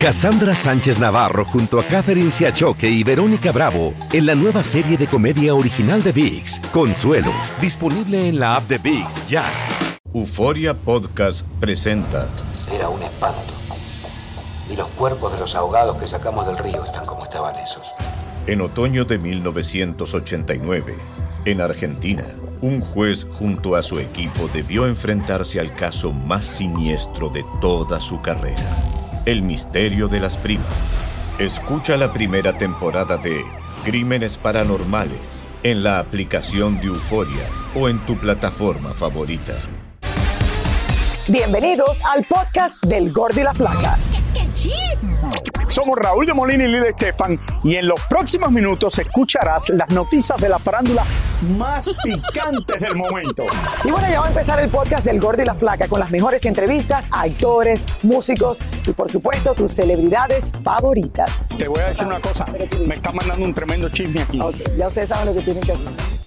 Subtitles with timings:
[0.00, 5.08] Cassandra Sánchez Navarro junto a Catherine Siachoque y Verónica Bravo en la nueva serie de
[5.08, 9.44] comedia original de VIX, Consuelo, disponible en la app de VIX ya.
[10.14, 12.28] Euforia Podcast presenta.
[12.72, 13.52] Era un espanto.
[14.70, 17.82] Y los cuerpos de los ahogados que sacamos del río están como estaban esos.
[18.46, 20.94] En otoño de 1989,
[21.44, 22.24] en Argentina,
[22.60, 28.20] un juez junto a su equipo debió enfrentarse al caso más siniestro de toda su
[28.20, 28.62] carrera
[29.26, 30.66] el misterio de las primas.
[31.38, 33.44] Escucha la primera temporada de
[33.84, 39.54] Crímenes Paranormales en la aplicación de Euforia o en tu plataforma favorita.
[41.28, 43.98] Bienvenidos al podcast del Gordi y la Flaca.
[45.68, 50.40] Somos Raúl de Molina y Lidia Estefan y en los próximos minutos escucharás las noticias
[50.40, 51.04] de la farándula
[51.56, 53.44] más picantes del momento.
[53.84, 56.10] Y bueno, ya va a empezar el podcast del Gordo y la Flaca con las
[56.10, 61.48] mejores entrevistas a actores, músicos y por supuesto tus celebridades favoritas.
[61.56, 62.46] Te voy a decir una cosa,
[62.86, 64.40] me está mandando un tremendo chisme aquí.
[64.76, 66.17] ya ustedes saben lo que tienen que hacer.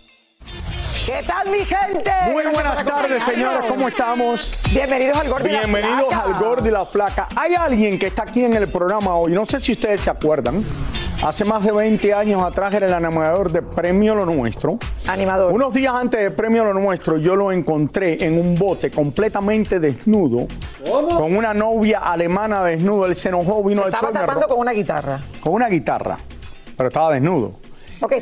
[1.06, 2.12] ¿Qué tal, mi gente?
[2.32, 3.66] Muy buenas tardes, señores.
[3.68, 4.54] ¿Cómo estamos?
[4.72, 5.68] Bienvenidos al Gordo y la Flaca.
[5.72, 7.30] Bienvenidos al Gordo y la Flaca.
[7.36, 10.64] Hay alguien que está aquí en el programa hoy, no sé si ustedes se acuerdan.
[11.24, 14.78] Hace más de 20 años atrás era el animador de Premio Lo Nuestro.
[15.08, 15.52] Animador.
[15.54, 20.48] Unos días antes de Premio Lo Nuestro, yo lo encontré en un bote completamente desnudo.
[21.18, 23.06] Con una novia alemana desnudo.
[23.06, 25.20] Él se enojó, vino Se al estaba tapando con una guitarra.
[25.42, 26.18] con una guitarra,
[26.78, 27.54] pero estaba desnudo.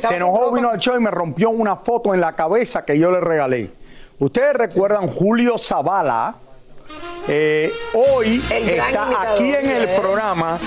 [0.00, 3.10] Se enojó, vino al show y me rompió una foto en la cabeza que yo
[3.10, 3.70] le regalé.
[4.18, 6.34] Ustedes recuerdan Julio Zavala.
[7.28, 10.58] Eh, hoy El está aquí en el programa,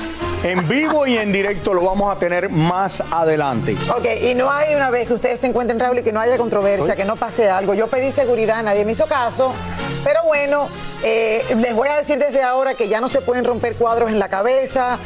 [0.44, 3.76] en vivo y en directo, lo vamos a tener más adelante.
[3.96, 6.38] Ok, y no hay una vez que ustedes se encuentren, Raúl, y que no haya
[6.38, 7.74] controversia, que no pase algo.
[7.74, 9.52] Yo pedí seguridad, nadie me hizo caso.
[10.04, 10.68] Pero bueno,
[11.04, 14.20] eh, les voy a decir desde ahora que ya no se pueden romper cuadros en
[14.20, 14.98] la cabeza.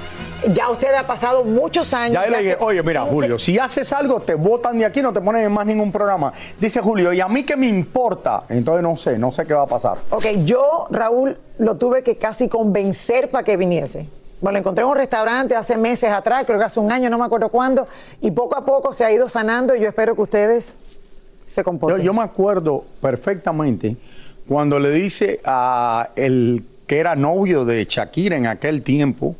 [0.53, 2.13] Ya usted ha pasado muchos años.
[2.13, 5.19] Ya le dije, oye, mira, Julio, si haces algo, te votan de aquí, no te
[5.19, 6.31] ponen en más ningún programa.
[6.59, 8.43] Dice Julio, ¿y a mí qué me importa?
[8.49, 9.97] Entonces no sé, no sé qué va a pasar.
[10.11, 14.08] Ok, yo, Raúl, lo tuve que casi convencer para que viniese.
[14.39, 17.17] Bueno, lo encontré en un restaurante hace meses atrás, creo que hace un año, no
[17.17, 17.87] me acuerdo cuándo,
[18.21, 20.76] y poco a poco se ha ido sanando y yo espero que ustedes
[21.47, 22.02] se Yo, comporten.
[22.03, 23.95] yo me acuerdo perfectamente
[24.47, 29.36] cuando le dice a el que era novio de Shakira en aquel tiempo,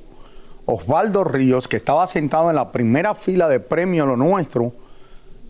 [0.68, 4.74] Osvaldo Ríos, que estaba sentado en la primera fila de premio Lo Nuestro,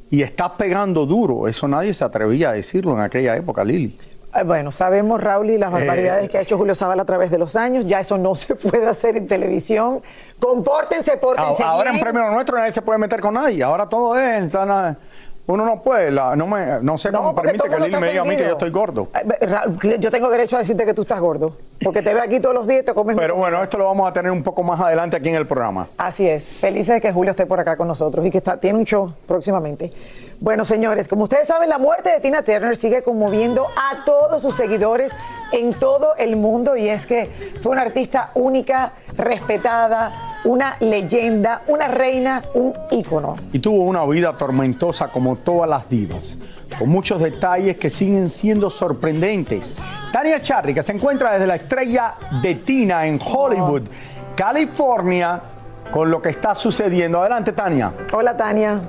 [0.10, 1.48] y está pegando duro.
[1.48, 3.98] Eso nadie se atrevía a decirlo en aquella época, Lili.
[4.46, 7.40] Bueno, sabemos, Raúl, y las barbaridades Eh, que ha hecho Julio Zavala a través de
[7.40, 7.86] los años.
[7.88, 10.02] Ya eso no se puede hacer en televisión.
[10.40, 13.64] Compórtense, pórtense Ahora en premio Lo Nuestro nadie se puede meter con nadie.
[13.64, 14.54] Ahora todo es...
[15.48, 18.10] uno no puede, la- no, me, no sé No, cómo porque permite que Lili me
[18.10, 19.08] diga a mí que yo estoy gordo.
[19.16, 22.54] Eh, Yo tengo derecho a decirte que tú estás gordo, porque te veo aquí todos
[22.56, 24.80] los días y te comes Pero bueno, esto lo vamos a tener un poco más
[24.82, 25.88] adelante aquí en el programa.
[25.98, 26.44] Así es.
[26.44, 29.14] Felices de que Julio esté por acá con nosotros y que está, tiene un show
[29.26, 29.92] próximamente.
[30.40, 34.56] Bueno, señores, como ustedes saben, la muerte de Tina Turner sigue conmoviendo a todos sus
[34.56, 35.12] seguidores
[35.52, 37.30] en todo el mundo y es que
[37.64, 40.12] fue una artista única, respetada,
[40.48, 43.36] una leyenda, una reina, un ícono.
[43.52, 46.38] y tuvo una vida tormentosa como todas las divas,
[46.80, 49.74] con muchos detalles que siguen siendo sorprendentes.
[50.12, 53.84] Tania Charry, que se encuentra desde la estrella de Tina en Hollywood,
[54.36, 55.42] California,
[55.92, 57.20] con lo que está sucediendo.
[57.20, 57.92] Adelante, Tania.
[58.14, 58.80] Hola, Tania.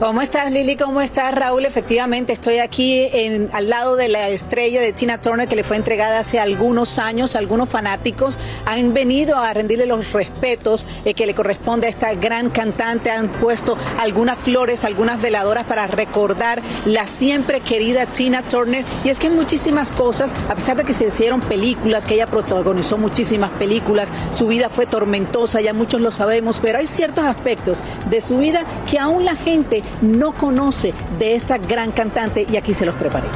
[0.00, 0.76] ¿Cómo estás, Lili?
[0.76, 1.66] ¿Cómo estás, Raúl?
[1.66, 5.76] Efectivamente, estoy aquí en- al lado de la estrella de Tina Turner que le fue
[5.76, 7.36] entregada hace algunos años.
[7.36, 12.48] Algunos fanáticos han venido a rendirle los respetos eh, que le corresponde a esta gran
[12.48, 13.10] cantante.
[13.10, 18.86] Han puesto algunas flores, algunas veladoras para recordar la siempre querida Tina Turner.
[19.04, 22.96] Y es que muchísimas cosas, a pesar de que se hicieron películas, que ella protagonizó
[22.96, 28.22] muchísimas películas, su vida fue tormentosa, ya muchos lo sabemos, pero hay ciertos aspectos de
[28.22, 32.86] su vida que aún la gente no conoce de esta gran cantante y aquí se
[32.86, 33.28] los preparé.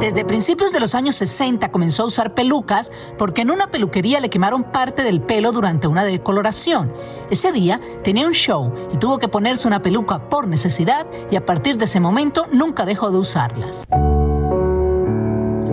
[0.00, 4.30] Desde principios de los años 60 comenzó a usar pelucas porque en una peluquería le
[4.30, 6.92] quemaron parte del pelo durante una decoloración.
[7.28, 11.44] Ese día tenía un show y tuvo que ponerse una peluca por necesidad y a
[11.44, 13.84] partir de ese momento nunca dejó de usarlas.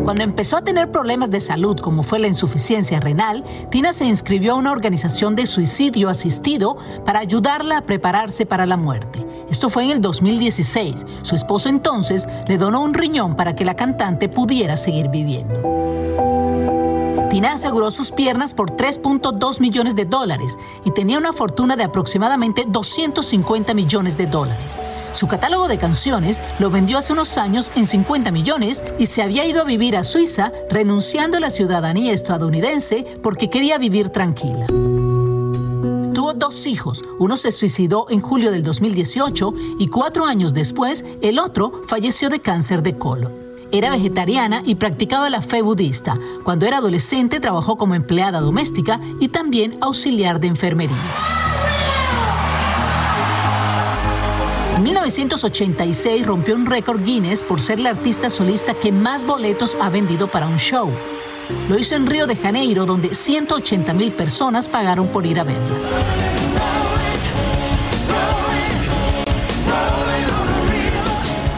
[0.03, 4.51] Cuando empezó a tener problemas de salud como fue la insuficiencia renal, Tina se inscribió
[4.51, 9.25] a una organización de suicidio asistido para ayudarla a prepararse para la muerte.
[9.49, 11.05] Esto fue en el 2016.
[11.21, 15.61] Su esposo entonces le donó un riñón para que la cantante pudiera seguir viviendo.
[17.29, 22.65] Tina aseguró sus piernas por 3.2 millones de dólares y tenía una fortuna de aproximadamente
[22.67, 24.77] 250 millones de dólares.
[25.13, 29.45] Su catálogo de canciones lo vendió hace unos años en 50 millones y se había
[29.45, 34.65] ido a vivir a Suiza renunciando a la ciudadanía estadounidense porque quería vivir tranquila.
[34.67, 41.37] Tuvo dos hijos, uno se suicidó en julio del 2018 y cuatro años después el
[41.37, 43.33] otro falleció de cáncer de colon.
[43.71, 46.17] Era vegetariana y practicaba la fe budista.
[46.43, 51.42] Cuando era adolescente trabajó como empleada doméstica y también auxiliar de enfermería.
[54.83, 59.89] En 1986 rompió un récord Guinness por ser la artista solista que más boletos ha
[59.89, 60.91] vendido para un show.
[61.69, 65.77] Lo hizo en Río de Janeiro, donde 180 mil personas pagaron por ir a verla.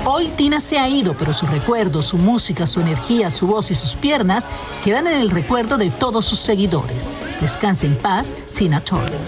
[0.05, 3.73] Hoy Tina se ha ido, pero su recuerdo, su música, su energía, su voz y
[3.73, 4.47] sus piernas
[4.83, 7.07] quedan en el recuerdo de todos sus seguidores.
[7.41, 9.19] Descanse en paz, Tina Turner.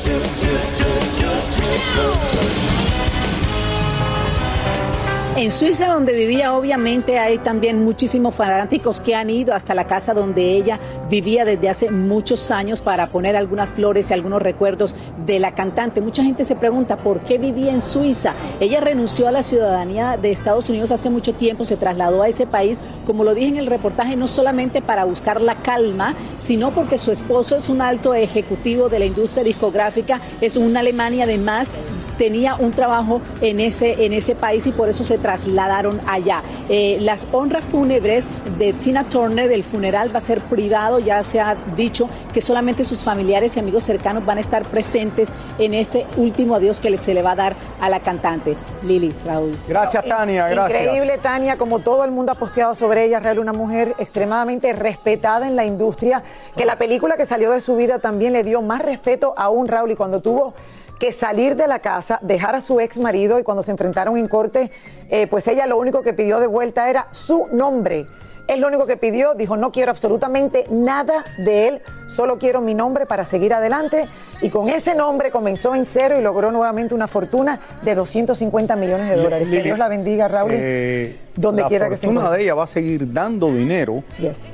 [5.37, 10.15] En Suiza, donde vivía, obviamente hay también muchísimos fanáticos que han ido hasta la casa
[10.15, 10.79] donde ella
[11.11, 14.95] vivía desde hace muchos años para poner algunas flores y algunos recuerdos
[15.27, 16.01] de la cantante.
[16.01, 18.33] Mucha gente se pregunta por qué vivía en Suiza.
[18.59, 22.47] Ella renunció a la ciudadanía de Estados Unidos hace mucho tiempo, se trasladó a ese
[22.47, 26.97] país, como lo dije en el reportaje, no solamente para buscar la calma, sino porque
[26.97, 31.69] su esposo es un alto ejecutivo de la industria discográfica, es una Alemania además
[32.17, 36.43] tenía un trabajo en ese, en ese país y por eso se trasladaron allá.
[36.69, 38.27] Eh, las honras fúnebres
[38.57, 42.83] de Tina Turner, el funeral va a ser privado, ya se ha dicho que solamente
[42.83, 45.29] sus familiares y amigos cercanos van a estar presentes
[45.59, 48.55] en este último adiós que se le va a dar a la cantante.
[48.83, 49.57] Lili, Raúl.
[49.67, 50.81] Gracias, Tania, gracias.
[50.81, 55.47] Increíble, Tania, como todo el mundo ha posteado sobre ella, Real, una mujer extremadamente respetada
[55.47, 56.23] en la industria,
[56.55, 59.67] que la película que salió de su vida también le dio más respeto a un
[59.67, 60.53] Raúl y cuando tuvo
[60.99, 64.27] que salir de la casa, dejar a su ex marido y cuando se enfrentaron en
[64.27, 64.71] corte,
[65.09, 68.07] eh, pues ella lo único que pidió de vuelta era su nombre.
[68.47, 72.73] Es lo único que pidió, dijo, no quiero absolutamente nada de él, solo quiero mi
[72.73, 74.07] nombre para seguir adelante.
[74.41, 79.09] Y con ese nombre comenzó en cero y logró nuevamente una fortuna de 250 millones
[79.09, 79.49] de dólares.
[79.49, 80.51] que Dios la bendiga, Raúl.
[80.53, 84.03] Eh, donde quiera que se La de ella va a seguir dando dinero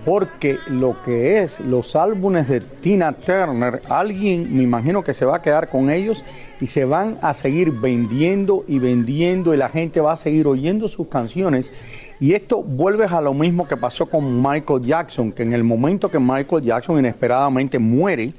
[0.05, 5.37] porque lo que es los álbumes de Tina Turner, alguien me imagino que se va
[5.37, 6.23] a quedar con ellos
[6.59, 10.87] y se van a seguir vendiendo y vendiendo y la gente va a seguir oyendo
[10.89, 11.71] sus canciones
[12.23, 16.09] y esto vuelve a lo mismo que pasó con Michael Jackson, que en el momento
[16.09, 18.31] que Michael Jackson inesperadamente muere,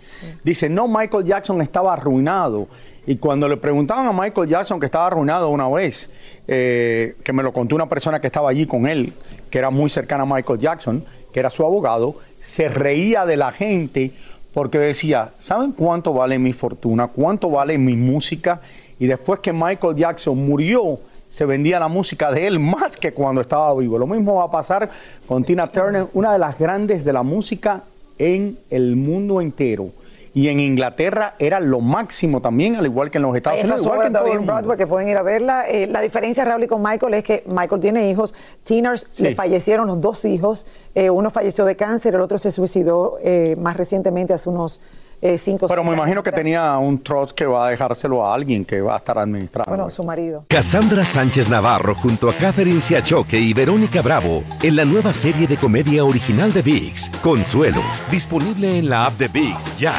[0.43, 2.67] dice, no, Michael Jackson estaba arruinado.
[3.07, 6.09] Y cuando le preguntaban a Michael Jackson que estaba arruinado una vez,
[6.49, 9.13] eh, que me lo contó una persona que estaba allí con él,
[9.51, 13.53] que era muy cercana a Michael Jackson, que era su abogado, se reía de la
[13.53, 14.13] gente
[14.55, 17.09] porque decía, ¿saben cuánto vale mi fortuna?
[17.09, 18.63] ¿Cuánto vale mi música?
[18.99, 21.01] Y después que Michael Jackson murió,
[21.35, 23.99] se vendía la música de él más que cuando estaba vivo.
[23.99, 24.89] Lo mismo va a pasar
[25.27, 27.83] con Tina Turner, una de las grandes de la música
[28.19, 29.89] en el mundo entero.
[30.33, 33.83] Y en Inglaterra era lo máximo también, al igual que en los Estados Unidos.
[33.83, 35.69] Igual que en todo el Broadway, que pueden ir a verla.
[35.69, 38.33] Eh, la diferencia, Raúl, y con Michael es que Michael tiene hijos.
[38.63, 40.67] Tina le fallecieron los dos hijos.
[40.95, 44.81] Eh, uno falleció de cáncer, el otro se suicidó eh, más recientemente, hace unos
[45.25, 48.83] eh, Pero me imagino que tenía un trust que va a dejárselo a alguien que
[48.83, 49.71] va a estar administrando.
[49.71, 50.45] Bueno, su marido.
[50.49, 55.57] Cassandra Sánchez Navarro junto a Catherine Siachoque y Verónica Bravo en la nueva serie de
[55.57, 57.81] comedia original de VIX, Consuelo,
[58.11, 59.95] disponible en la app de VIX ya.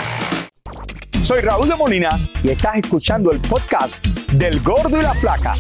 [1.23, 5.56] Soy Raúl de Molina y estás escuchando el podcast del Gordo y la Flaca.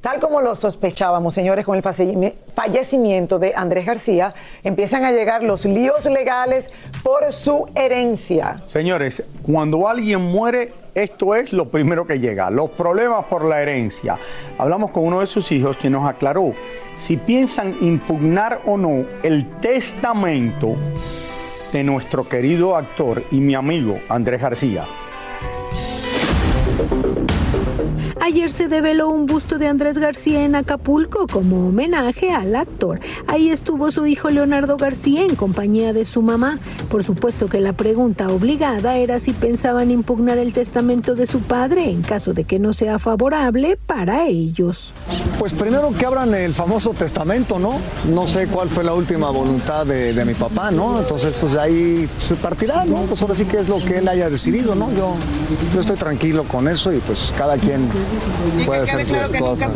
[0.00, 5.64] Tal como lo sospechábamos, señores, con el fallecimiento de Andrés García, empiezan a llegar los
[5.64, 6.66] líos legales
[7.02, 8.62] por su herencia.
[8.68, 14.16] Señores, cuando alguien muere, esto es lo primero que llega, los problemas por la herencia.
[14.56, 16.54] Hablamos con uno de sus hijos que nos aclaró
[16.96, 20.76] si piensan impugnar o no el testamento
[21.72, 24.84] de nuestro querido actor y mi amigo Andrés García.
[28.28, 33.00] Ayer se develó un busto de Andrés García en Acapulco como homenaje al actor.
[33.26, 36.58] Ahí estuvo su hijo Leonardo García en compañía de su mamá.
[36.90, 41.88] Por supuesto que la pregunta obligada era si pensaban impugnar el testamento de su padre
[41.90, 44.92] en caso de que no sea favorable para ellos.
[45.38, 47.78] Pues primero que abran el famoso testamento, ¿no?
[48.12, 50.98] No sé cuál fue la última voluntad de, mi papá, ¿no?
[50.98, 52.96] Entonces, pues ahí se partirá, ¿no?
[53.02, 54.90] Pues ahora sí que es lo que él haya decidido, ¿no?
[54.92, 55.14] Yo
[55.80, 57.88] estoy tranquilo con eso y pues cada quien
[58.66, 59.72] puede hacer sus cosas.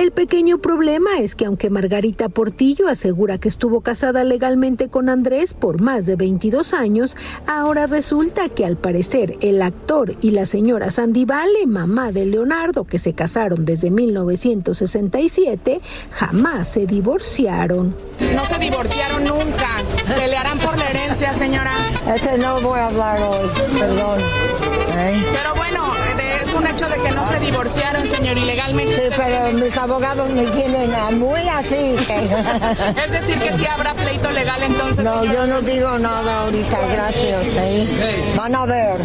[0.00, 5.52] El pequeño problema es que aunque Margarita Portillo asegura que estuvo casada legalmente con Andrés
[5.52, 10.90] por más de 22 años, ahora resulta que al parecer el actor y la señora
[10.90, 15.80] Sandy Vale, mamá de Leonardo, que se casaron desde 1967,
[16.12, 17.94] jamás se divorciaron.
[18.34, 19.68] No se divorciaron nunca.
[20.16, 21.72] Pelearán por la herencia, señora.
[22.14, 23.48] Ese no voy a hablar hoy,
[23.78, 24.18] perdón.
[24.18, 25.24] ¿Eh?
[25.32, 25.92] Pero bueno,
[26.60, 28.94] un hecho de que no se divorciaron, señor, ilegalmente.
[28.94, 31.96] Sí, pero mis abogados me tienen muy así.
[33.04, 35.04] es decir, que si habrá pleito legal entonces.
[35.04, 37.46] No, yo no digo nada ahorita, gracias.
[37.56, 38.34] ¿eh?
[38.36, 39.00] Van a ver.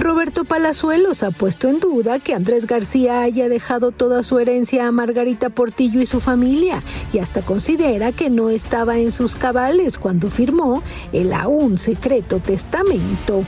[0.00, 4.92] Roberto Palazuelos ha puesto en duda que Andrés García haya dejado toda su herencia a
[4.92, 10.30] Margarita Portillo y su familia y hasta considera que no estaba en sus cabales cuando
[10.30, 10.82] firmó
[11.12, 13.44] el aún secreto testamento.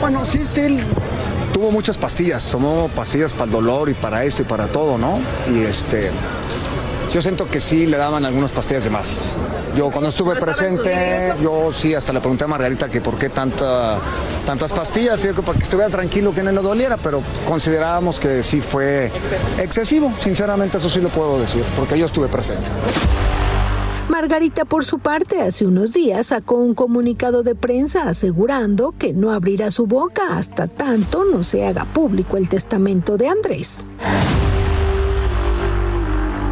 [0.00, 0.80] Bueno, sí, sí,
[1.54, 5.20] tuvo muchas pastillas, tomó pastillas para el dolor y para esto y para todo, ¿no?
[5.54, 6.10] Y este,
[7.12, 9.36] yo siento que sí le daban algunas pastillas de más.
[9.76, 13.98] Yo cuando estuve presente, yo sí hasta le pregunté a Margarita que por qué tanta,
[14.44, 18.60] tantas pastillas, y para que estuviera tranquilo, que no le doliera, pero considerábamos que sí
[18.60, 19.12] fue
[19.56, 22.68] excesivo, sinceramente eso sí lo puedo decir, porque yo estuve presente.
[24.24, 29.32] Margarita, por su parte, hace unos días sacó un comunicado de prensa asegurando que no
[29.32, 33.86] abrirá su boca hasta tanto no se haga público el testamento de Andrés.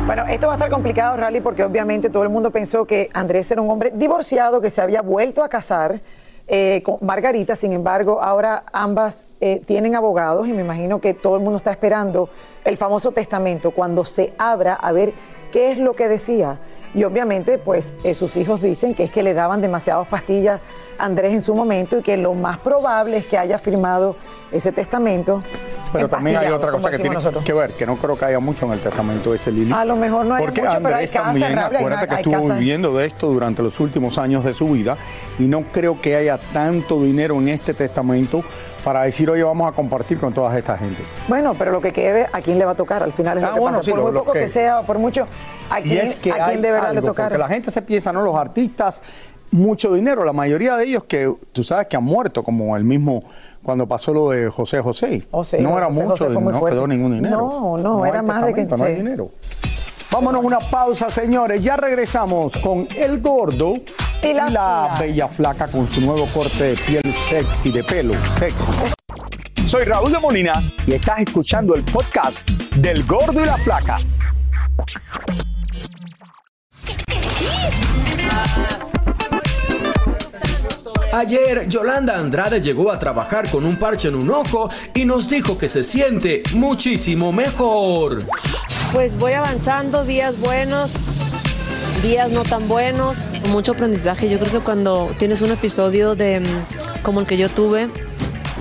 [0.05, 3.51] Bueno, esto va a estar complicado, Rally, porque obviamente todo el mundo pensó que Andrés
[3.51, 6.03] era un hombre divorciado que se había vuelto a casar
[6.49, 7.57] eh, con Margarita.
[7.57, 11.71] Sin embargo, ahora ambas eh, tienen abogados y me imagino que todo el mundo está
[11.71, 12.29] esperando
[12.67, 15.15] el famoso testamento cuando se abra a ver
[15.53, 16.59] qué es lo que decía.
[16.95, 20.61] Y obviamente, pues eh, sus hijos dicen que es que le daban demasiadas pastillas
[20.99, 24.17] Andrés en su momento y que lo más probable es que haya firmado
[24.51, 25.43] ese testamento.
[25.93, 28.65] Pero también hay otra cosa que tiene que ver, que no creo que haya mucho
[28.65, 29.73] en el testamento de ese Lili.
[29.75, 32.97] A lo mejor no hay Porque mucho, Andrés pero hay también, acuérdate que estuvo viviendo
[32.97, 34.97] de esto durante los últimos años de su vida
[35.39, 38.43] y no creo que haya tanto dinero en este testamento
[38.83, 41.03] para decir, oye, vamos a compartir con toda esta gente.
[41.29, 43.03] Bueno, pero lo que quede, ¿a quién le va a tocar?
[43.03, 43.85] Al final es Ah, lo que bueno, pasa.
[43.85, 45.27] sí, por lo- muy poco que, que- sea por mucho,
[45.71, 47.27] ¿a quién, es que ¿a quién deberá de algo, tocar?
[47.27, 48.23] Porque la gente se piensa, ¿no?
[48.23, 49.01] Los artistas,
[49.53, 50.25] mucho dinero.
[50.25, 53.23] La mayoría de ellos que tú sabes que han muerto, como el mismo
[53.63, 55.27] cuando pasó lo de José José.
[55.31, 57.37] O sea, no era José mucho, José no quedó ningún dinero.
[57.39, 59.31] No, no, era más de que- No hay dinero.
[60.11, 61.63] Vámonos a una pausa, señores.
[61.63, 63.75] Ya regresamos con El Gordo
[64.23, 64.95] Y la flaca.
[65.01, 69.67] Bella Flaca con su nuevo corte de piel sexy, de pelo sexy.
[69.67, 70.53] Soy Raúl de Molina
[70.87, 73.99] y estás escuchando el podcast del Gordo y la Flaca.
[81.15, 85.59] Ayer, Yolanda Andrade llegó a trabajar con un parche en un ojo y nos dijo
[85.59, 88.23] que se siente muchísimo mejor.
[88.95, 90.97] Pues voy avanzando, días buenos,
[92.03, 93.19] días no tan buenos,
[93.51, 94.31] mucho aprendizaje.
[94.31, 97.91] Yo creo que cuando tienes un episodio de mm, como el que yo tuve,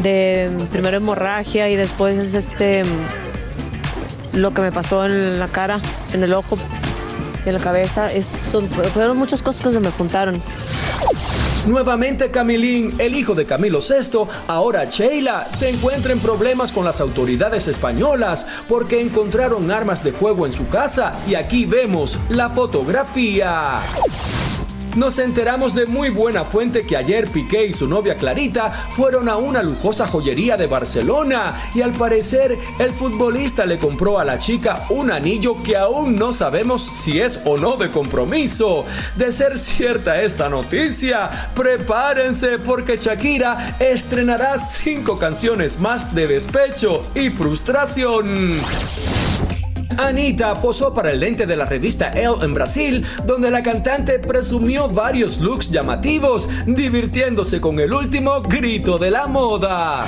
[0.04, 5.80] de mm, primero hemorragia y después este mm, lo que me pasó en la cara,
[6.12, 6.58] en el ojo
[7.46, 8.10] en la cabeza,
[8.94, 10.42] fueron muchas cosas que se me juntaron.
[11.68, 17.00] Nuevamente Camilín, el hijo de Camilo VI, ahora Sheila, se encuentra en problemas con las
[17.00, 23.80] autoridades españolas porque encontraron armas de fuego en su casa y aquí vemos la fotografía.
[24.96, 29.38] Nos enteramos de muy buena fuente que ayer Piqué y su novia Clarita fueron a
[29.38, 34.84] una lujosa joyería de Barcelona y al parecer el futbolista le compró a la chica
[34.90, 38.86] un anillo que aún no sabemos si es o no de compromiso.
[39.16, 47.30] De ser cierta esta noticia, prepárense porque Shakira estrenará cinco canciones más de despecho y
[47.30, 48.60] frustración.
[49.98, 54.88] Anita posó para el lente de la revista Elle en Brasil, donde la cantante presumió
[54.90, 60.06] varios looks llamativos, divirtiéndose con el último grito de la moda.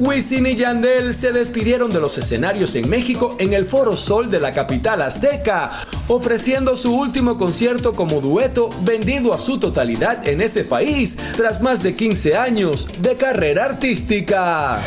[0.00, 4.40] Wisin y Yandel se despidieron de los escenarios en México en el Foro Sol de
[4.40, 5.72] la capital azteca,
[6.08, 11.82] ofreciendo su último concierto como dueto vendido a su totalidad en ese país, tras más
[11.82, 14.80] de 15 años de carrera artística.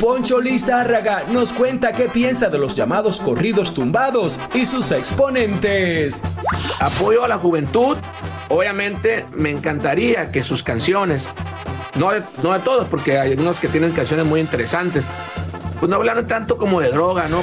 [0.00, 6.22] Poncho Lizárraga nos cuenta qué piensa de los llamados corridos tumbados y sus exponentes.
[6.80, 7.96] Apoyo a la juventud.
[8.48, 11.28] Obviamente me encantaría que sus canciones,
[11.96, 15.06] no de, no de todos, porque hay algunos que tienen canciones muy interesantes,
[15.78, 17.42] pues no hablaran tanto como de droga, ¿no?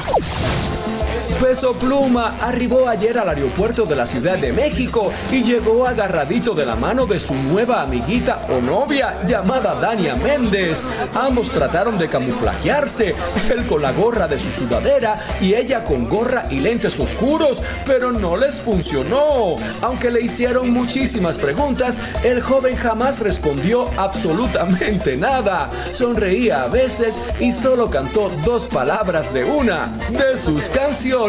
[1.39, 6.65] Peso Pluma arribó ayer al aeropuerto de la Ciudad de México y llegó agarradito de
[6.65, 10.83] la mano de su nueva amiguita o novia llamada Dania Méndez.
[11.15, 13.15] Ambos trataron de camuflajearse,
[13.49, 18.11] él con la gorra de su sudadera y ella con gorra y lentes oscuros, pero
[18.11, 19.55] no les funcionó.
[19.81, 25.69] Aunque le hicieron muchísimas preguntas, el joven jamás respondió absolutamente nada.
[25.93, 31.28] Sonreía a veces y solo cantó dos palabras de una de sus canciones.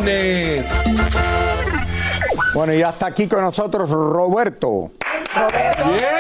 [2.54, 4.92] Bueno, y hasta aquí con nosotros Roberto.
[5.35, 6.20] Roberto.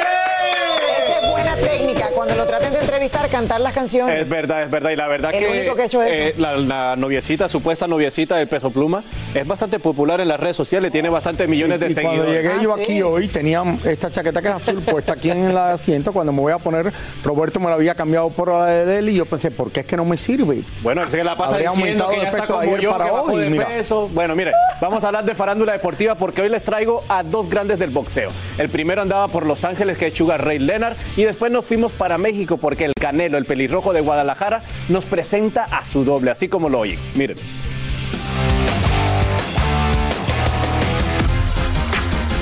[2.20, 4.14] Cuando lo traten de entrevistar, cantar las canciones.
[4.22, 4.90] Es verdad, es verdad.
[4.90, 6.12] Y la verdad El que, único que ha hecho eso.
[6.12, 10.54] eh, la, la noviecita, supuesta noviecita del Peso Pluma, es bastante popular en las redes
[10.56, 12.20] sociales, tiene bastantes millones de y seguidores.
[12.20, 15.44] cuando llegué yo Ah, aquí hoy, tenía esta chaqueta que es azul puesta aquí en
[15.50, 16.12] el asiento.
[16.12, 16.92] Cuando me voy a poner,
[17.24, 19.86] Roberto me la había cambiado por la de él y yo pensé, ¿por qué es
[19.86, 20.62] que no me sirve?
[20.82, 23.04] Bueno, es que la pasa Habría diciendo que de ya está como ayer yo, para
[23.06, 23.66] que hoy, de mira.
[23.66, 24.08] peso.
[24.12, 27.78] Bueno, mire, vamos a hablar de farándula deportiva porque hoy les traigo a dos grandes
[27.78, 28.30] del boxeo.
[28.58, 31.92] El primero andaba por Los Ángeles, que es Sugar Ray Leonard, y después nos fuimos
[31.92, 36.48] para México porque el Canelo, el pelirrojo de Guadalajara, nos presenta a su doble, así
[36.48, 36.98] como lo oyen.
[37.14, 37.38] Miren.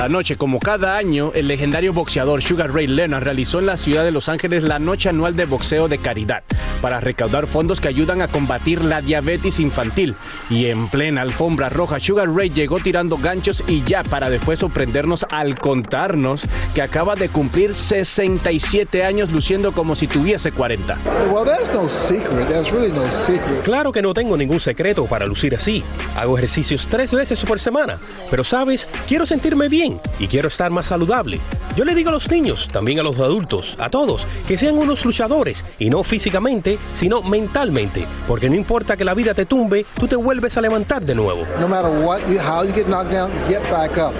[0.01, 4.13] Anoche, como cada año, el legendario boxeador Sugar Ray Leonard realizó en la ciudad de
[4.13, 6.45] Los Ángeles la noche anual de boxeo de caridad
[6.81, 10.15] para recaudar fondos que ayudan a combatir la diabetes infantil.
[10.51, 15.27] Y en plena alfombra roja, Sugar Ray llegó tirando ganchos y ya para después sorprendernos
[15.31, 20.99] al contarnos que acaba de cumplir 67 años luciendo como si tuviese 40.
[21.33, 22.49] Well, there's no secret.
[22.49, 23.63] There's really no secret.
[23.63, 25.83] Claro que no tengo ningún secreto para lucir así.
[26.17, 27.99] Hago ejercicios tres veces por semana.
[28.31, 31.41] Pero sabes, quiero sentirme bien y quiero estar más saludable.
[31.77, 35.05] Yo le digo a los niños, también a los adultos, a todos, que sean unos
[35.05, 38.05] luchadores y no físicamente, sino mentalmente.
[38.27, 41.47] Porque no importa que la vida te tumbe, tú te vuelves a levantar de nuevo.
[41.61, 44.13] No matter what, you, how you get knocked down, get back up.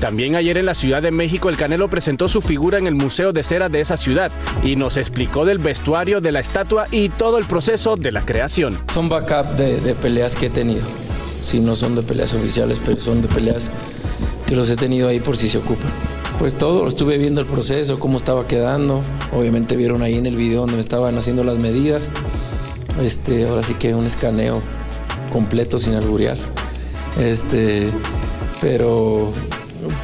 [0.00, 3.32] También ayer en la Ciudad de México el Canelo presentó su figura en el Museo
[3.32, 4.30] de Cera de esa ciudad
[4.62, 8.78] y nos explicó del vestuario de la estatua y todo el proceso de la creación.
[8.94, 10.82] Son backup de, de peleas que he tenido.
[11.42, 13.70] Si no son de peleas oficiales, pero son de peleas
[14.46, 15.90] que los he tenido ahí por si se ocupan.
[16.38, 19.02] Pues todo, estuve viendo el proceso, cómo estaba quedando.
[19.32, 22.12] Obviamente vieron ahí en el video donde me estaban haciendo las medidas.
[23.02, 24.62] Este, ahora sí que un escaneo
[25.32, 26.38] completo sin alburear.
[27.18, 27.88] Este,
[28.60, 29.32] pero,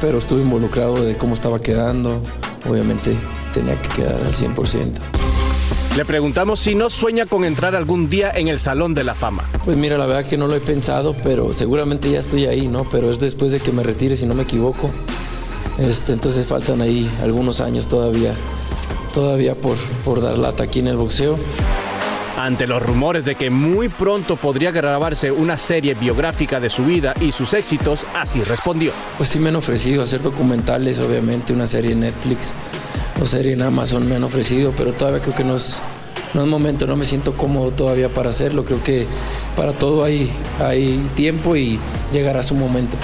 [0.01, 2.21] pero estuve involucrado de cómo estaba quedando.
[2.69, 3.15] Obviamente
[3.53, 4.91] tenía que quedar al 100%.
[5.95, 9.49] Le preguntamos si no sueña con entrar algún día en el Salón de la Fama.
[9.63, 12.85] Pues mira, la verdad que no lo he pensado, pero seguramente ya estoy ahí, ¿no?
[12.91, 14.91] Pero es después de que me retire, si no me equivoco.
[15.77, 18.33] Este, entonces faltan ahí algunos años todavía,
[19.13, 21.37] todavía por, por dar lata aquí en el boxeo.
[22.37, 27.13] Ante los rumores de que muy pronto podría grabarse una serie biográfica de su vida
[27.21, 28.91] y sus éxitos, así respondió.
[29.17, 32.53] Pues sí me han ofrecido hacer documentales, obviamente, una serie en Netflix
[33.21, 35.79] o serie en Amazon me han ofrecido, pero todavía creo que no es,
[36.33, 38.65] no es momento, no me siento cómodo todavía para hacerlo.
[38.65, 39.07] Creo que
[39.55, 41.79] para todo hay, hay tiempo y
[42.11, 42.97] llegará su momento.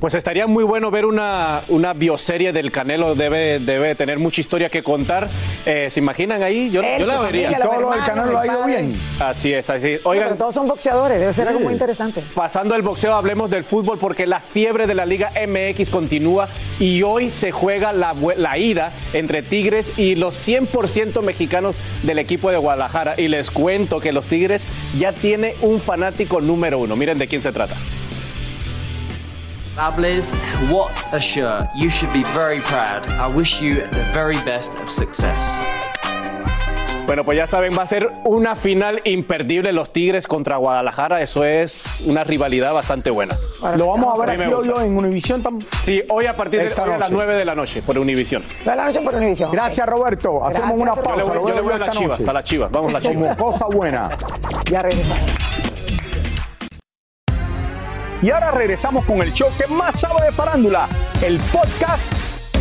[0.00, 4.68] Pues estaría muy bueno ver una, una bioserie del Canelo, debe, debe tener mucha historia
[4.70, 5.28] que contar.
[5.66, 6.70] Eh, ¿Se imaginan ahí?
[6.70, 7.50] Yo, Él, yo la vería.
[7.50, 9.00] familia, Todo lo del Canelo el ha ido bien.
[9.18, 10.04] Así es, así es.
[10.04, 12.22] No, Oigan, pero todos son boxeadores, debe ser algo muy interesante.
[12.32, 17.02] Pasando el boxeo, hablemos del fútbol porque la fiebre de la Liga MX continúa y
[17.02, 22.56] hoy se juega la, la ida entre Tigres y los 100% mexicanos del equipo de
[22.56, 23.20] Guadalajara.
[23.20, 24.62] Y les cuento que los Tigres
[24.96, 26.94] ya tiene un fanático número uno.
[26.94, 27.74] Miren de quién se trata.
[29.78, 31.68] What a shirt.
[31.72, 33.06] You should be very proud.
[33.12, 35.38] I wish you the very best of success.
[37.06, 41.22] Bueno, pues ya saben, va a ser una final imperdible los Tigres contra Guadalajara.
[41.22, 43.38] Eso es una rivalidad bastante buena.
[43.76, 45.70] Lo vamos a ver aquí hoy en Univisión también.
[45.80, 47.24] Sí, hoy a partir de Esta hoy a las noche.
[47.24, 48.44] 9 de la noche por Univisión.
[48.64, 49.50] De la noche por Univisión.
[49.52, 50.44] Gracias, Roberto.
[50.44, 51.22] Hacemos Gracias, una pausa.
[51.24, 52.30] Yo le voy- yo le voy a las Chivas, noche.
[52.30, 52.70] a las Chivas.
[52.72, 53.36] Vamos a las Chivas.
[53.36, 54.10] Como cosa buena.
[54.68, 55.18] Ya regresamos.
[58.20, 60.88] Y ahora regresamos con el show que más sabe de farándula,
[61.24, 62.12] el podcast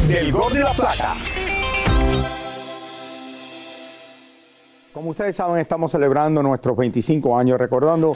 [0.08, 1.16] del Gol de la Plata.
[4.94, 8.16] Como ustedes saben, estamos celebrando nuestros 25 años, recordando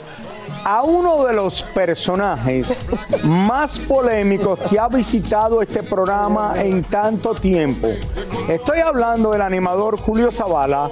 [0.64, 2.76] a uno de los personajes
[3.24, 7.88] más polémicos que ha visitado este programa en tanto tiempo.
[8.48, 10.90] Estoy hablando del animador Julio Zavala.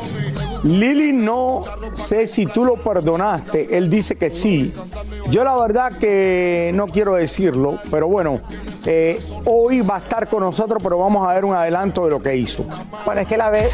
[0.64, 1.62] Lili, no
[1.94, 4.72] sé si tú lo perdonaste, él dice que sí.
[5.30, 8.40] Yo la verdad que no quiero decirlo, pero bueno,
[8.84, 12.20] eh, hoy va a estar con nosotros, pero vamos a ver un adelanto de lo
[12.20, 12.64] que hizo.
[13.04, 13.70] Bueno, es que la vez.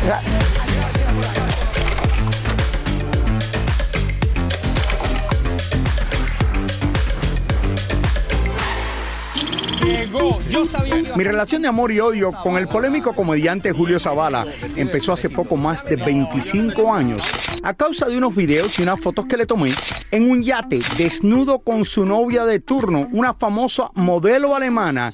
[11.16, 14.46] Mi relación de amor y odio con el polémico comediante Julio Zavala
[14.76, 17.22] empezó hace poco más de 25 años
[17.62, 19.72] a causa de unos videos y unas fotos que le tomé
[20.10, 25.12] en un yate desnudo con su novia de turno, una famosa modelo alemana.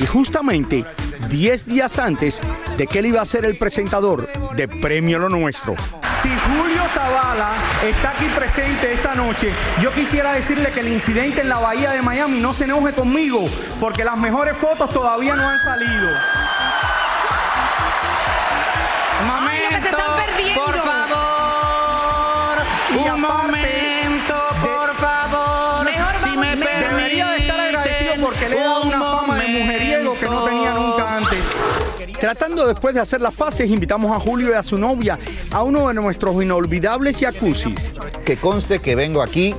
[0.00, 0.84] Y justamente
[1.28, 2.40] 10 días antes
[2.76, 5.74] de que él iba a ser el presentador de Premio Lo Nuestro.
[6.22, 7.50] Si Julio Zavala
[7.82, 12.00] está aquí presente esta noche, yo quisiera decirle que el incidente en la bahía de
[12.00, 16.10] Miami no se enoje conmigo, porque las mejores fotos todavía no han salido.
[19.26, 19.98] Momento,
[20.54, 22.62] por favor.
[22.94, 23.61] Un momento,
[32.22, 35.18] Tratando después de hacer las fases, invitamos a Julio y a su novia
[35.50, 37.92] a uno de nuestros inolvidables jacuzzis.
[38.24, 39.56] Que conste que vengo aquí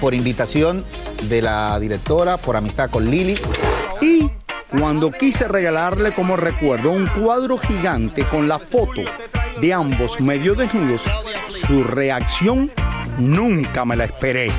[0.00, 0.84] por invitación
[1.24, 3.34] de la directora, por amistad con Lili.
[4.00, 4.30] Y
[4.70, 9.02] cuando quise regalarle como recuerdo un cuadro gigante con la foto
[9.60, 11.02] de ambos medio desnudos,
[11.66, 12.70] su reacción
[13.18, 14.52] nunca me la esperé.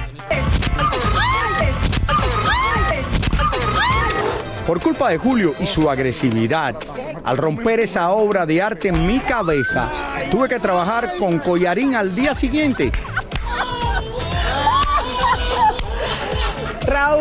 [4.68, 6.76] Por culpa de Julio y su agresividad,
[7.26, 9.90] al romper esa obra de arte en mi cabeza,
[10.32, 12.92] tuve que trabajar con collarín al día siguiente.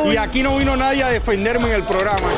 [0.06, 2.28] Y aquí no vino nadie a defenderme en el programa.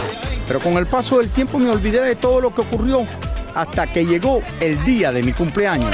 [0.46, 3.06] Pero con el paso del tiempo me olvidé de todo lo que ocurrió
[3.54, 5.90] hasta que llegó el día de mi cumpleaños.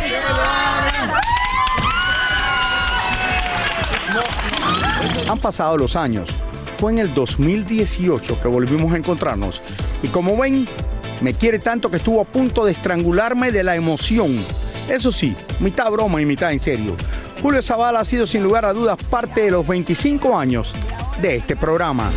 [5.29, 6.29] Han pasado los años.
[6.79, 9.63] Fue en el 2018 que volvimos a encontrarnos.
[10.03, 10.67] Y como ven,
[11.23, 14.37] me quiere tanto que estuvo a punto de estrangularme de la emoción.
[14.89, 16.97] Eso sí, mitad broma y mitad en serio.
[17.41, 20.75] Julio Zavala ha sido sin lugar a dudas parte de los 25 años
[21.21, 22.11] de este programa.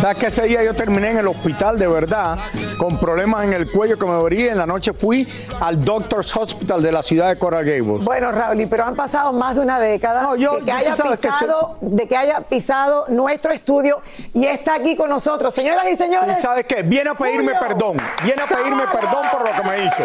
[0.00, 2.38] ¿Sabes que ese día yo terminé en el hospital de verdad
[2.78, 4.52] con problemas en el cuello que me dolía?
[4.52, 5.26] En la noche fui
[5.60, 8.04] al Doctor's Hospital de la ciudad de Coral Gables.
[8.04, 11.16] Bueno, Raúl, pero han pasado más de una década yo- de, que yo- haya que
[11.16, 14.00] pisado, de que haya pisado nuestro estudio
[14.34, 15.54] y está aquí con nosotros.
[15.54, 16.38] Señoras y señores.
[16.38, 16.82] ¿Y sabes qué?
[16.82, 17.96] Viene a pedirme Julio perdón.
[18.24, 20.02] Viene a pedirme perdón por lo que me hizo.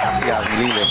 [0.00, 0.86] Gracias, mi líder.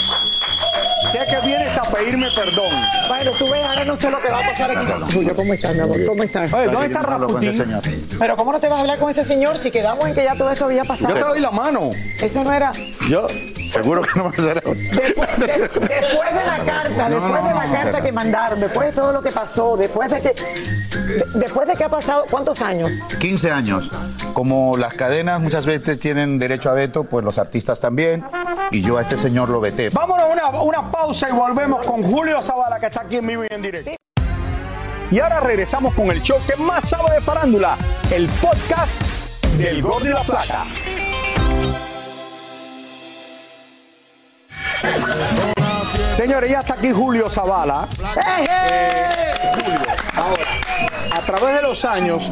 [1.93, 2.71] Pedirme perdón.
[3.07, 4.85] Bueno, tú ves, ahora no sé lo que va a pasar aquí.
[5.13, 6.05] Julio, ¿cómo estás, mi amor?
[6.05, 6.53] ¿Cómo estás?
[6.53, 8.07] Oye, ¿dónde está Rasputín?
[8.19, 10.35] Pero ¿cómo no te vas a hablar con ese señor si quedamos en que ya
[10.35, 11.09] todo esto había pasado?
[11.13, 11.91] Yo te doy la mano.
[12.21, 12.73] Eso no era...
[13.07, 13.27] Yo.
[13.69, 14.61] Seguro que no me será.
[14.65, 19.11] Después de, después de la carta, después de la carta que mandaron, después de todo
[19.13, 20.29] lo que pasó, después de que...
[20.29, 22.91] de- después de que ha pasado, ¿cuántos años?
[23.19, 23.91] 15 años.
[24.33, 28.23] Como las cadenas muchas veces tienen derecho a veto, pues los artistas también.
[28.73, 29.91] Y yo a este señor lo veté.
[29.91, 33.43] Vámonos a una, una pausa y volvemos con Julio Zavala, que está aquí en vivo
[33.43, 33.91] y en directo.
[35.11, 37.77] Y ahora regresamos con el show que más sabe de farándula,
[38.11, 38.99] el podcast
[39.59, 40.65] del Gol de la Plata.
[46.17, 47.87] Señores, ya está aquí Julio Zavala.
[48.49, 49.79] Eh, Julio,
[50.15, 50.43] ahora,
[51.11, 52.31] a través de los años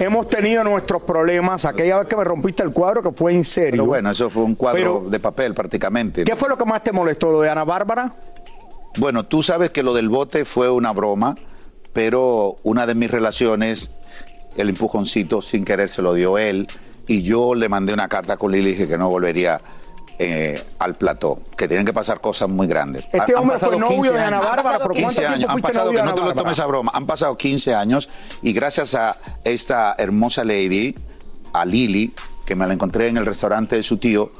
[0.00, 1.64] hemos tenido nuestros problemas.
[1.64, 3.70] Aquella vez que me rompiste el cuadro, que fue en serio.
[3.72, 6.24] Pero bueno, eso fue un cuadro Pero- de papel prácticamente.
[6.24, 7.30] ¿Qué fue lo que más te molestó?
[7.30, 8.14] ¿Lo de Ana Bárbara?
[8.96, 11.34] Bueno, tú sabes que lo del bote fue una broma,
[11.92, 13.90] pero una de mis relaciones,
[14.56, 16.68] el empujoncito sin querer se lo dio él,
[17.06, 19.60] y yo le mandé una carta con Lili y dije que no volvería
[20.18, 23.04] eh, al plató, que tienen que pasar cosas muy grandes.
[23.12, 24.40] Este Han hombre fue pasado novio 15 de Ana.
[24.40, 26.34] Bárbara, Han pasado ¿pero cuánto 15 tiempo años, han pasado, novio que no te lo
[26.34, 28.08] tomes a broma, han pasado 15 años
[28.42, 30.94] y gracias a esta hermosa lady,
[31.52, 32.12] a Lili,
[32.46, 34.30] que me la encontré en el restaurante de su tío,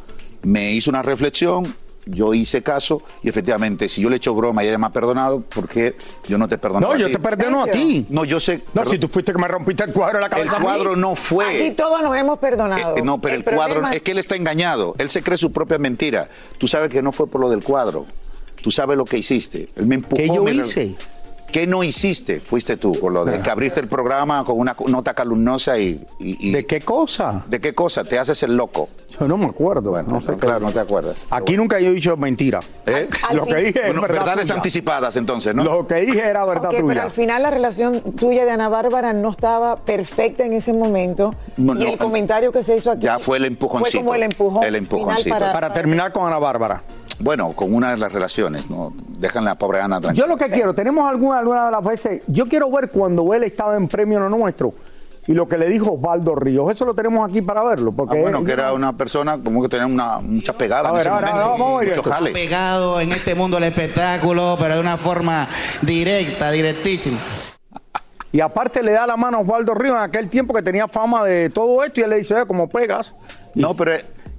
[0.42, 1.74] me hizo una reflexión,
[2.06, 4.90] yo hice caso y efectivamente, si yo le he hecho broma y ella me ha
[4.90, 5.96] perdonado, ¿por qué
[6.28, 6.86] yo no te perdono?
[6.88, 7.12] No, a yo ti?
[7.12, 8.06] te perdono a ti.
[8.10, 8.62] No, yo sé.
[8.74, 10.58] No, si tú fuiste que me rompiste el cuadro de la El cabeza.
[10.58, 10.64] mí.
[10.64, 11.70] cuadro no Aquí fue.
[11.76, 12.96] todos nos hemos perdonado.
[12.96, 14.94] Eh, no, pero el, cuadro, problema es que él está engañado.
[14.98, 16.28] Él se cree su propia mentira.
[16.58, 18.06] Tú sabes que no fue por lo del cuadro.
[18.62, 19.68] Tú sabes lo que hiciste.
[19.76, 20.16] Él me empujó.
[20.16, 20.94] ¿Qué yo me- hice?
[21.54, 22.40] ¿Qué no hiciste?
[22.40, 26.48] Fuiste tú, por lo de que abriste el programa con una nota calumnosa y, y-
[26.48, 27.44] y- ¿De qué cosa?
[27.46, 28.02] ¿De qué cosa?
[28.02, 28.88] Te haces el loco.
[29.20, 29.90] Yo no me acuerdo.
[29.92, 30.38] Bueno, no sé qué.
[30.38, 31.24] claro, no te acuerdas.
[31.30, 32.58] Aquí nunca yo he dicho mentira.
[32.86, 33.08] ¿Eh?
[33.32, 34.56] Lo que dije es Bueno, verdad verdades tuya.
[34.56, 35.62] anticipadas entonces, ¿no?
[35.62, 37.02] Lo que dije era verdad Ok, pero tuya.
[37.04, 41.36] al final la relación tuya de Ana Bárbara no estaba perfecta en ese momento.
[41.56, 43.92] No, y no, el comentario que se hizo aquí Ya fue el empujoncito.
[43.92, 44.64] Fue como el empujón.
[44.64, 45.32] El empujoncito.
[45.36, 46.82] final Para terminar con Ana Bárbara.
[47.20, 48.92] Bueno, con una de las relaciones, ¿no?
[49.18, 50.26] Dejan la pobre Ana tranquila.
[50.26, 53.44] Yo lo que quiero, tenemos alguna, alguna de las veces, yo quiero ver cuando él
[53.44, 54.74] estaba en premio no nuestro
[55.26, 56.70] y lo que le dijo Osvaldo Ríos.
[56.70, 57.92] Eso lo tenemos aquí para verlo.
[57.92, 60.90] Porque Ah, bueno, él- que era una persona como que tenía una, mucha pegada A
[60.90, 61.42] en ver, ese ahora, momento.
[61.44, 62.10] ahora, vamos a ver mucho esto.
[62.12, 62.32] jale.
[62.32, 65.48] pegado en este mundo del espectáculo, pero de una forma
[65.80, 67.18] directa, directísima.
[68.32, 71.22] Y aparte le da la mano a Osvaldo Ríos en aquel tiempo que tenía fama
[71.24, 73.14] de todo esto y él le dice, "Eh, como pegas.
[73.54, 73.92] No, pero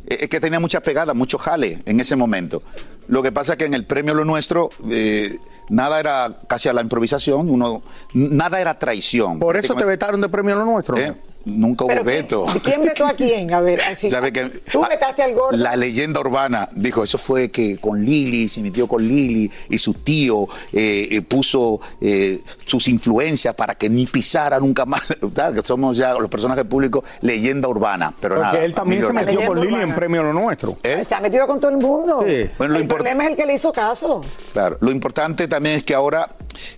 [0.08, 2.63] es, es que tenía mucha pegada, mucho jale en ese momento.
[3.08, 5.38] Lo que pasa es que en el premio Lo Nuestro eh,
[5.70, 9.39] nada era casi a la improvisación, uno, nada era traición.
[9.39, 10.98] Por eso te vetaron de premio lo nuestro.
[10.98, 11.13] Eh,
[11.45, 12.45] Nunca hubo Pero veto.
[12.45, 13.53] ¿quién, ¿Quién vetó a quién?
[13.53, 14.10] A ver, así.
[14.10, 15.55] ¿Sabe que Tú vetaste al gordo.
[15.58, 19.93] La leyenda urbana dijo, eso fue que con Lili, se metió con Lili y su
[19.93, 25.08] tío eh, eh, puso eh, sus influencias para que ni pisara nunca más.
[25.21, 25.53] ¿verdad?
[25.53, 28.65] Que somos ya los personajes públicos leyenda urbana, pero Porque nada.
[28.65, 30.77] él también se metió con Lili en premio lo nuestro.
[30.84, 31.03] ¿Eh?
[31.08, 32.23] Se ha metido con todo el mundo.
[32.58, 34.21] Bueno, lo el import- problema es el que le hizo caso.
[34.53, 36.27] Claro, lo importante también es que ahora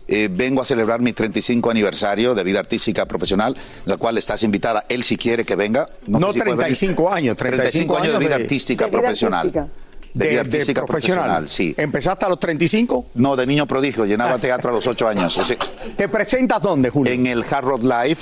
[0.07, 4.85] eh, vengo a celebrar mi 35 aniversario de vida artística profesional, la cual estás invitada,
[4.89, 5.87] él si quiere que venga.
[6.07, 6.77] No, sé si puede venir.
[6.77, 9.39] 35 años, 35 años de vida de- artística de vida profesional.
[9.47, 9.67] artística.
[10.13, 11.23] De, De- vida de artística profesional.
[11.25, 11.49] profesional.
[11.49, 11.75] sí.
[11.77, 13.05] ¿Empezaste a los 35?
[13.15, 15.39] No, de niño prodigio, llenaba teatro a los 8 años.
[15.95, 17.13] ¿Te presentas dónde, Julio?
[17.13, 18.17] En el Hard Rock Live,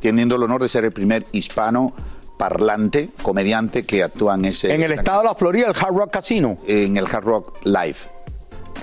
[0.00, 1.94] teniendo el honor de ser el primer hispano
[2.36, 4.72] parlante, comediante que actúa en ese...
[4.74, 6.56] En el estado de la Florida, el Hard Rock Casino.
[6.66, 7.96] en el Hard Rock Live.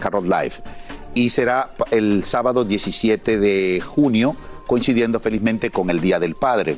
[0.02, 0.52] Hard Rock Live.
[1.14, 4.36] Y será el sábado 17 de junio,
[4.68, 6.78] coincidiendo felizmente con el Día del Padre.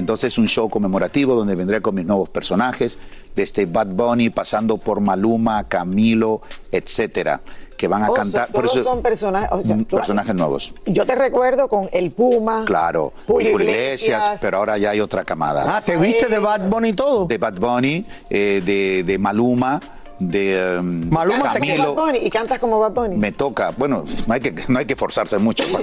[0.00, 2.98] Entonces un show conmemorativo donde vendré con mis nuevos personajes,
[3.36, 6.40] desde Bad Bunny, pasando por Maluma, Camilo,
[6.72, 7.40] etcétera,
[7.76, 8.46] que van a Oh, cantar.
[8.46, 9.48] son- Por todos eso, son personajes.
[9.52, 10.74] o sea, mm, personajes nuevos.
[10.86, 12.64] yo te recuerdo con el Puma.
[12.66, 14.22] Claro, Julio Iglesias.
[14.22, 15.76] Iglesias, pero ahora ya hay otra camada.
[15.76, 17.26] Ah, ¿te viste de Bad Bunny todo?
[17.26, 19.80] De Bad Bunny, eh, de, de Maluma,
[20.18, 21.94] de um, como Camilo.
[21.94, 23.16] Bad Bunny y cantas como Bad Bunny.
[23.16, 25.64] Me toca, bueno, no hay que, no hay que forzarse mucho.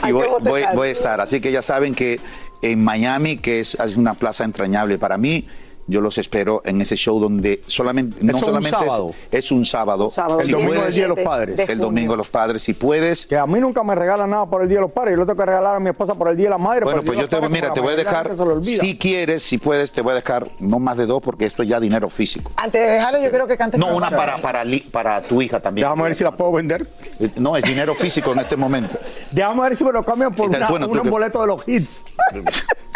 [0.00, 2.20] Hay y voy a estar, así que ya saben que
[2.62, 5.46] en Miami, que es, una plaza entrañable para mí,
[5.88, 9.10] yo los espero en ese show donde solamente, no un solamente es- sábado.
[9.32, 11.58] es, un sábado, Sábado, si el domingo del Día de los Padres.
[11.68, 13.26] el domingo de los padres, si puedes.
[13.26, 15.12] Que a mí nunca me regalan nada por el Día de los Padres.
[15.14, 16.84] Yo lo tengo que regalar a mi esposa por el Día de la Madre.
[16.84, 18.30] Bueno, pues yo te, Padres, mira, te voy a dejar,
[18.62, 21.68] si quieres, si puedes, te voy a dejar no más de dos porque esto es
[21.68, 22.52] ya dinero físico.
[22.56, 25.58] Antes de dejarlo, yo creo que cantes No, una para, para, li- para tu hija
[25.60, 25.86] también.
[25.86, 26.86] Déjame ver si la puedo vender.
[27.20, 28.98] Eh, No, es dinero físico en este momento.
[29.30, 32.04] Déjame ver si me lo cambian por una- bueno, unos boletos de los hits.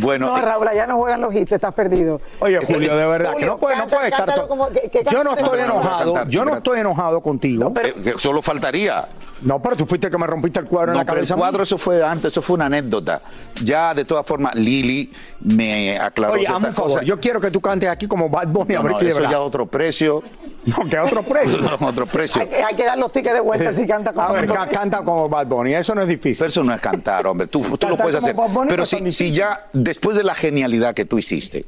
[0.00, 2.18] Bueno, No, eh, Raúl, ya no juegan los hits, estás perdido.
[2.40, 4.26] Oye, Julio, de verdad, que no puede, no canta- puede estar.
[4.26, 6.14] cántalo to- como que- que Yo no estoy enojado.
[6.14, 7.72] Cantar, Yo no estoy enojado contigo.
[7.82, 9.06] eh, solo faltaría.
[9.42, 11.18] No, pero tú fuiste el que me rompiste el cuadro en No, la pero el
[11.20, 11.34] cabeza.
[11.34, 11.40] a mí.
[11.42, 13.22] cuadro eso fue antes, eso fue una anécdota.
[13.62, 16.90] Ya de todas formas, Lili me aclaró Oye, hazme un ciertas favor.
[16.92, 17.06] cosas.
[17.06, 19.20] Yo quiero que tú cantes aquí como Bad Bunny a No, ver no, si eso
[19.30, 20.22] ya otro precio.
[20.66, 21.60] No, que otro precio.
[21.80, 22.42] Otro precio.
[22.42, 24.58] Hay, que- hay que dar los tickets de vuelta si canta como A ver, Bad
[24.58, 24.70] Bunny.
[24.72, 25.74] canta como Bad Bunny.
[25.74, 26.36] Eso no es difícil.
[26.38, 27.46] Pero eso no es cantar, hombre.
[27.46, 28.34] Tú, tú lo puedes hacer.
[28.34, 31.64] Bad Bunny no Pero si, si ya, después de la genialidad que tú hiciste,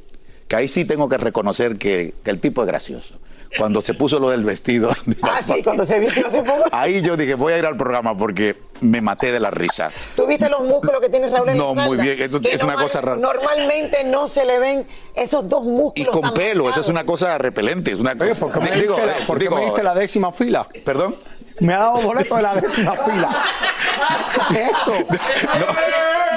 [0.47, 3.15] que ahí sí tengo que reconocer que, que el tipo es gracioso.
[3.57, 4.89] Cuando se puso lo del vestido.
[5.21, 6.63] Ah, sí, cuando se vistió hace poco.
[6.71, 9.91] Ahí yo dije, voy a ir al programa porque me maté de la risa.
[10.15, 12.75] ¿Tú viste los músculos que tiene Raúl en la No, muy bien, eso es una
[12.75, 13.17] cosa rara.
[13.17, 15.95] Normalmente no se le ven esos dos músculos.
[16.15, 17.91] Y con pelo, eso es una cosa repelente.
[17.91, 18.47] Es una Oye, cosa.
[18.47, 20.67] ¿por qué me digo, diste la- eh, por qué digo, me diste la décima fila?
[20.85, 21.15] ¿Perdón?
[21.59, 23.29] Me ha dado boleto de la décima fila.
[24.49, 24.93] ¿Qué es esto?
[24.93, 26.30] No,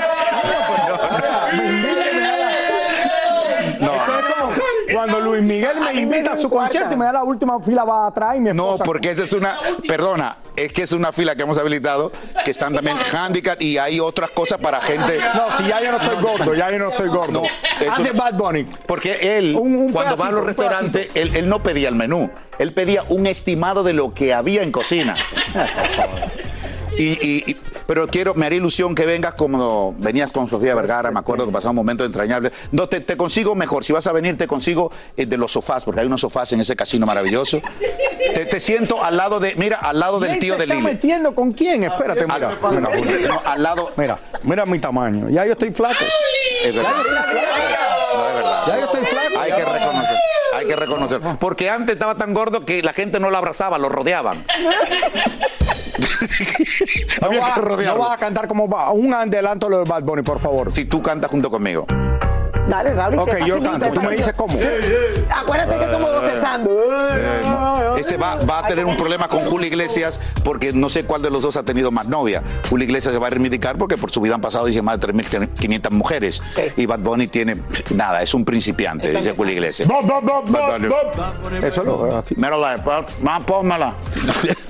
[5.04, 8.06] cuando Luis Miguel me invita a su concierto y me da la última fila va
[8.06, 11.42] atrás y mi No, porque esa es una, perdona, es que es una fila que
[11.42, 12.12] hemos habilitado
[12.44, 15.18] que están también handicap y hay otras cosas para gente.
[15.34, 17.42] No, si ya yo no estoy gordo, ya yo no estoy gordo.
[17.42, 18.66] No, de Bad Bunny.
[18.86, 22.30] Porque él, Un- un cuando va a los restaurantes, él, él no pedía el menú,
[22.58, 25.16] él pedía un estimado de lo que había en cocina.
[26.96, 31.10] Y, y- y- pero quiero, me haría ilusión que vengas como venías con Sofía Vergara,
[31.10, 32.52] me acuerdo que pasaba un momento entrañable.
[32.72, 35.84] No, te, te consigo mejor, si vas a venir te consigo eh, de los sofás,
[35.84, 37.60] porque hay unos sofás en ese casino maravilloso.
[38.34, 40.82] Te, te siento al lado de, mira, al lado del ¿Quién tío de Lili.
[40.82, 41.84] metiendo con quién?
[41.84, 42.58] Espérate, Al, mira.
[43.28, 45.28] no, al lado, Mira, mira mi tamaño.
[45.30, 46.04] Ya yo estoy flaco.
[46.64, 46.92] es verdad.
[46.94, 47.00] No,
[48.28, 48.64] es verdad.
[48.66, 49.38] Ya yo estoy flaco.
[49.40, 50.03] Hay que reconocer,
[50.64, 51.20] hay que reconocer.
[51.38, 54.44] Porque antes estaba tan gordo que la gente no lo abrazaba, lo rodeaban.
[57.20, 58.90] No vas a cantar como va.
[58.90, 60.72] Un adelanto lo de Bad Bunny, por favor.
[60.72, 61.87] Si tú cantas junto conmigo.
[62.68, 63.18] Dale, Raúl.
[63.18, 63.90] Ok, yo canto.
[63.90, 64.57] Tú me dices cómo.
[65.31, 66.70] Acuérdate que es como bostezando.
[67.16, 71.22] Eh, Ese va, va a tener un problema con Julio Iglesias porque no sé cuál
[71.22, 72.42] de los dos ha tenido más novia.
[72.68, 75.09] Julio Iglesias se va a reivindicar porque por su vida han pasado, dice, más de
[75.09, 76.42] 3.500 mujeres.
[76.77, 77.61] Y Bad Bunny tiene
[77.94, 79.88] nada, es un principiante, dice Julio Iglesias.
[79.88, 80.88] Bob, Bob, Bob, Bad Bunny.
[80.88, 81.64] Bob, Bob.
[81.64, 82.35] Eso lo así.
[82.37, 82.83] Mírala,
[83.46, 83.94] pónmela.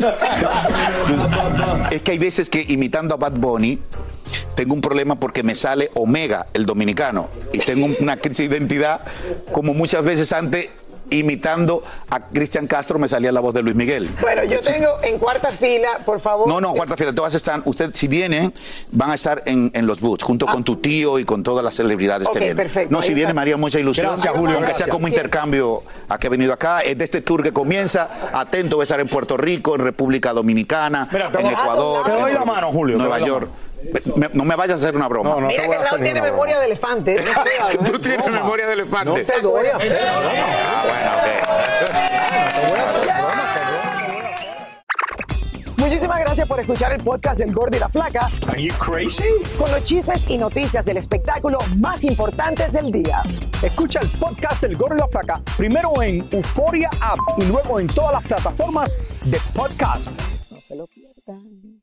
[1.91, 3.79] es que hay veces que imitando a Bad Bunny
[4.55, 9.01] tengo un problema porque me sale Omega, el dominicano, y tengo una crisis de identidad
[9.53, 10.69] como muchas veces antes
[11.11, 14.09] imitando a Cristian Castro me salía la voz de Luis Miguel.
[14.23, 16.49] Bueno, yo tengo en cuarta fila, por favor.
[16.49, 17.15] No, no, cuarta fila.
[17.15, 18.53] Todas están, usted si viene,
[18.91, 21.75] van a estar en, en los boots, junto con tu tío y con todas las
[21.75, 22.31] celebridades Ah.
[22.31, 22.57] Ok, que vienen.
[22.57, 22.93] perfecto.
[22.97, 23.35] No, si viene.
[23.35, 24.07] María, mucha ilusión.
[24.09, 24.87] Gracias, Julio, Aunque gracias.
[24.87, 26.81] sea como intercambio a que ha venido acá.
[26.81, 28.09] Es de este tour que comienza.
[28.33, 32.07] Atento, va a estar en Puerto Rico, en República Dominicana, Mira, en voy- Ecuador.
[32.07, 33.51] te doy en la mano, Julio, te Nueva York.
[34.17, 35.31] Me- no me vayas a hacer una broma.
[35.41, 36.61] No, Mira que a hacer Raúl tiene memoria broma.
[36.61, 37.25] de elefante.
[37.91, 39.11] Tú tienes memoria de elefante.
[39.11, 40.85] No te doy a hacer Ah,
[45.77, 48.31] Muchísimas gracias por escuchar el podcast del Gordo y la Flaca.
[48.49, 49.25] Are you crazy?
[49.59, 53.23] Con los chismes y noticias del espectáculo más importantes del día.
[53.63, 57.87] Escucha el podcast del Gordo y la Flaca primero en Euforia App y luego en
[57.89, 60.11] todas las plataformas de podcast.
[60.51, 61.83] No se lo pierdan.